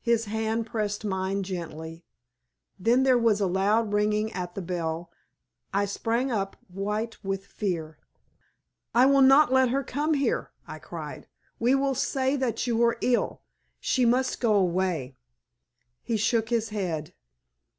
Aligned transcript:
His 0.00 0.24
hand 0.24 0.64
pressed 0.66 1.04
mine 1.04 1.42
gently. 1.42 2.06
Then 2.78 3.02
there 3.02 3.18
was 3.18 3.38
a 3.38 3.46
loud 3.46 3.92
ringing 3.92 4.32
at 4.32 4.54
the 4.54 4.62
bell. 4.62 5.10
I 5.74 5.84
sprang 5.84 6.30
up 6.32 6.56
white 6.68 7.22
with 7.22 7.44
fear. 7.44 7.98
"I 8.94 9.04
will 9.04 9.20
not 9.20 9.52
let 9.52 9.68
her 9.68 9.84
come 9.84 10.14
here!" 10.14 10.52
I 10.66 10.78
cried. 10.78 11.26
"We 11.58 11.74
will 11.74 11.94
say 11.94 12.34
that 12.36 12.66
you 12.66 12.82
are 12.82 12.96
ill! 13.02 13.42
She 13.78 14.06
must 14.06 14.40
go 14.40 14.54
away!" 14.54 15.18
He 16.02 16.16
shook 16.16 16.48
his 16.48 16.70
head. 16.70 17.12